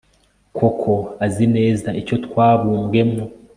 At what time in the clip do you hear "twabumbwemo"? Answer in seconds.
2.25-3.23